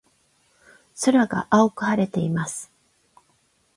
[1.05, 2.71] 空が青く晴れています。